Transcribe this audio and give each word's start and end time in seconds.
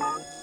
Thank 0.00 0.39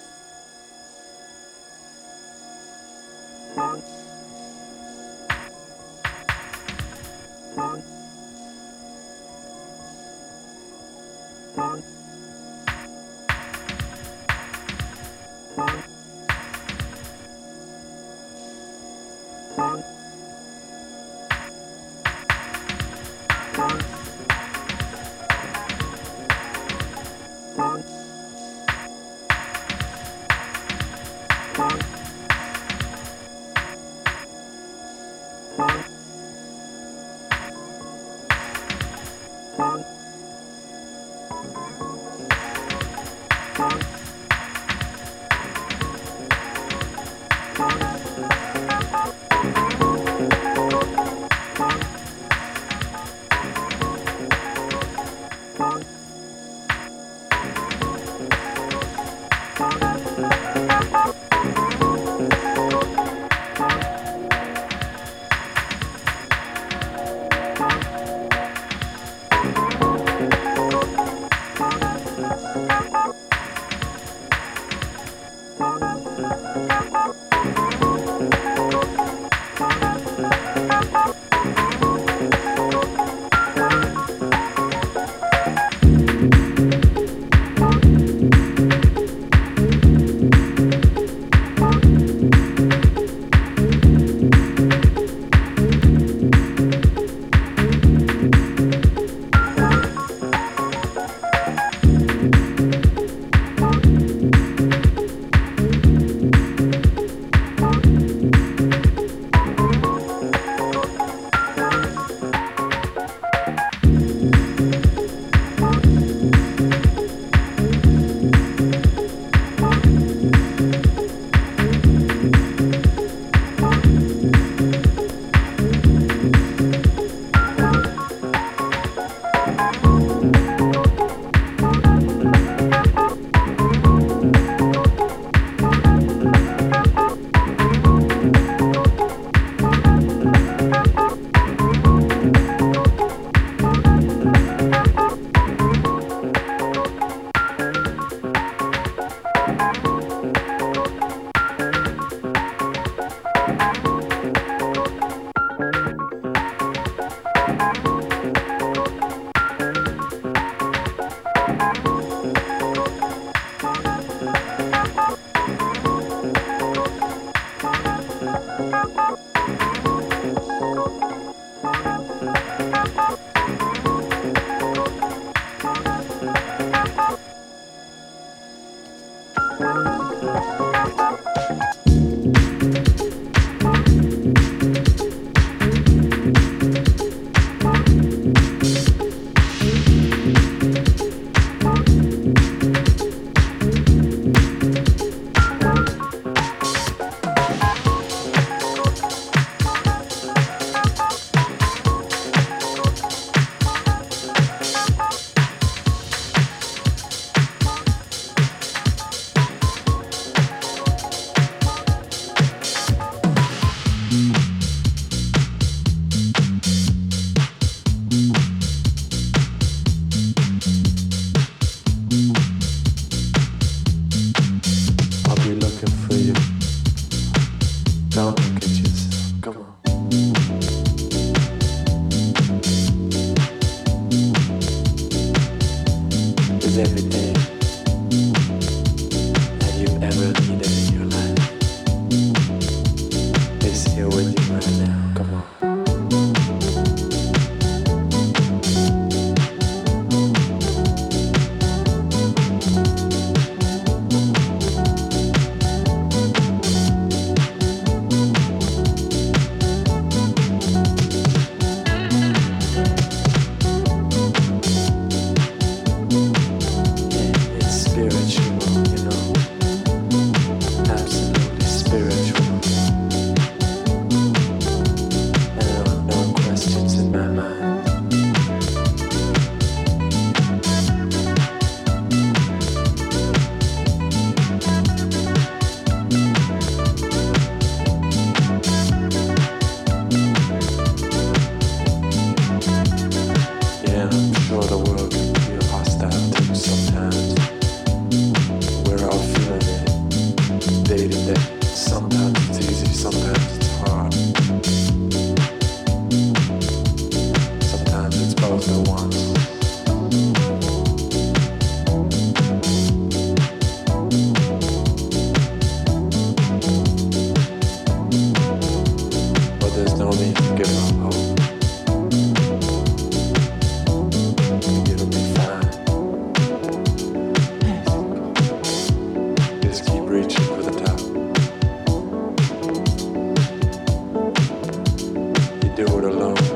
do 335.77 335.99
it 335.99 336.05
alone. 336.05 336.46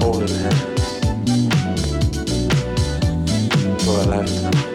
holding 0.00 0.28
hands 0.28 1.04
for 3.84 4.00
a 4.00 4.04
lifetime. 4.04 4.73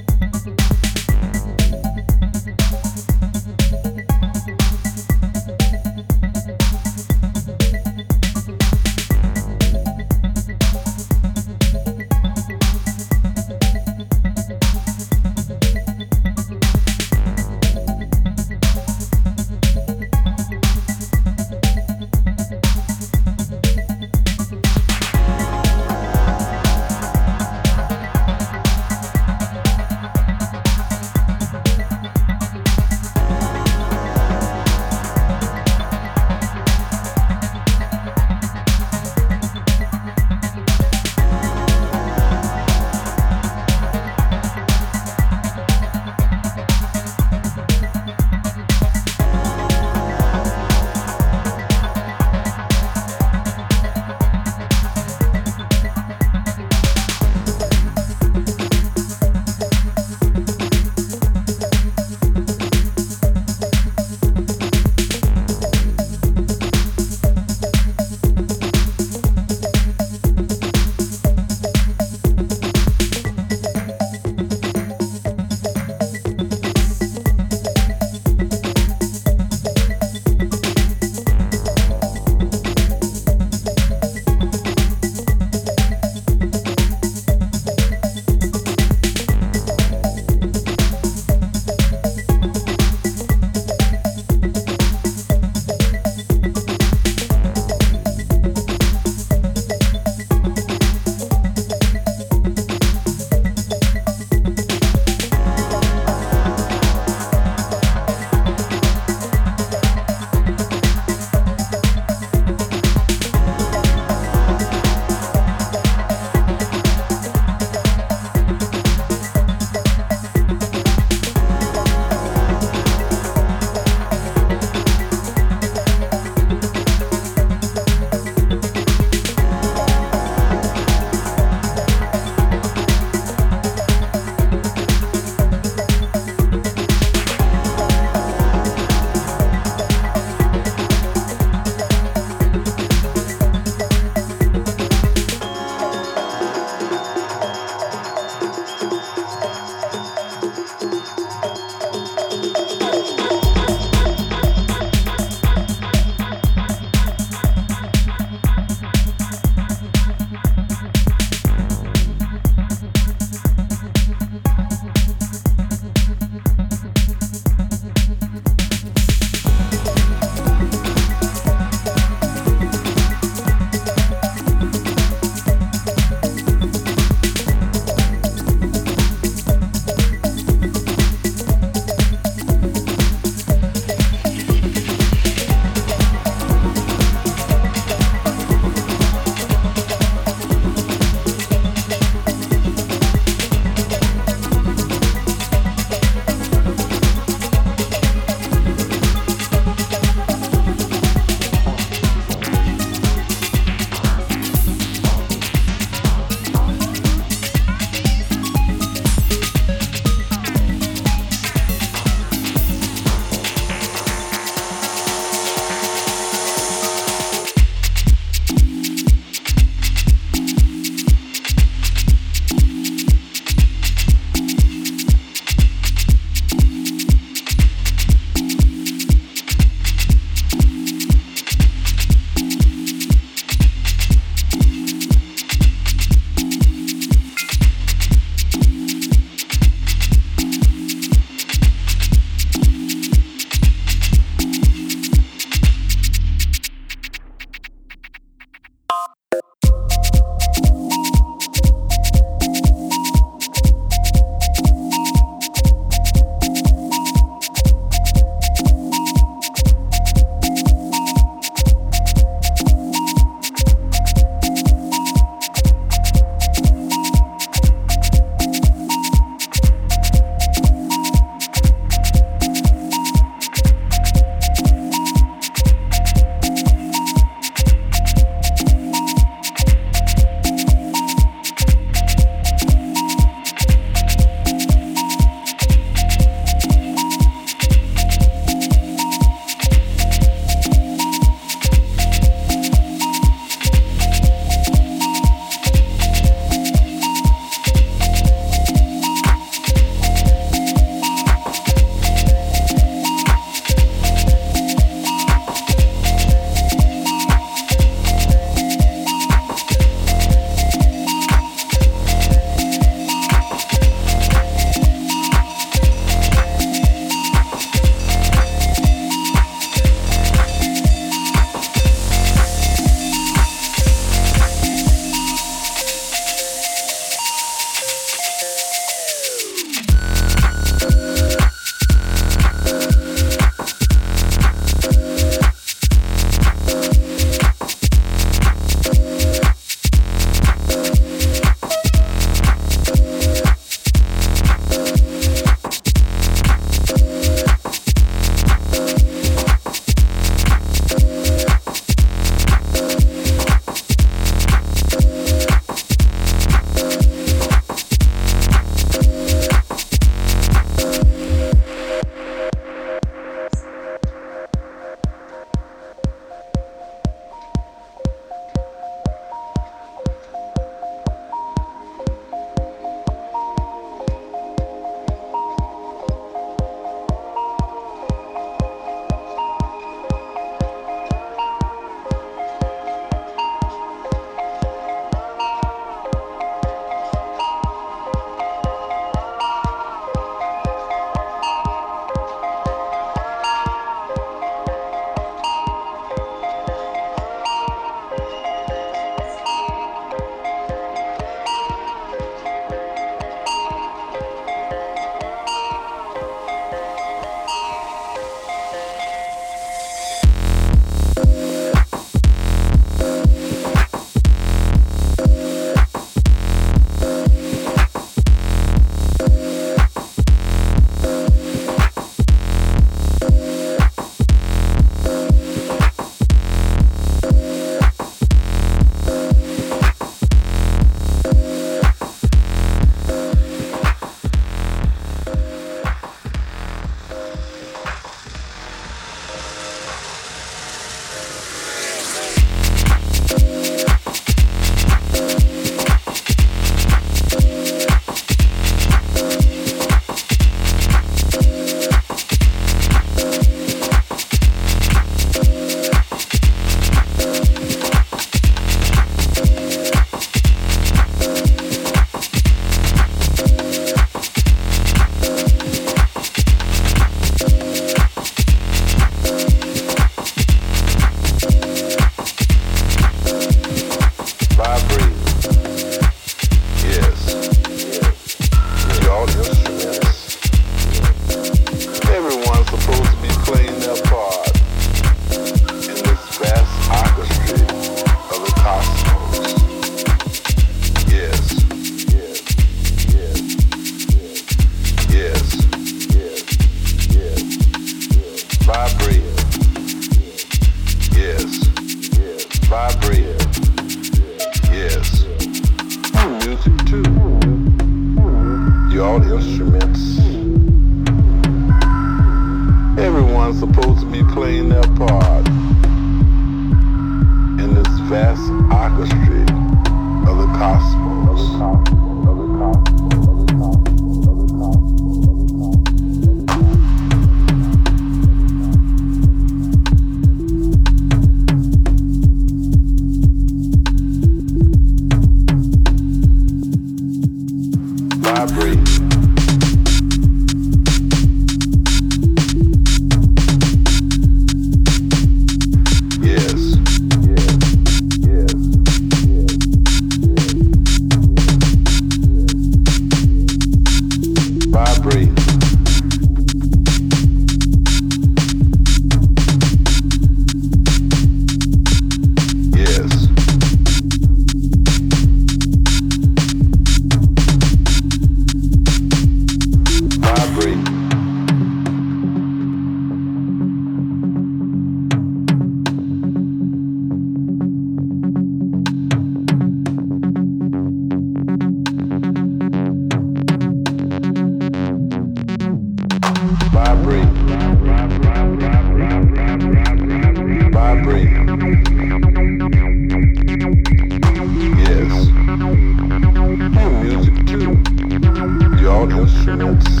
Thanks. 599.61 600.00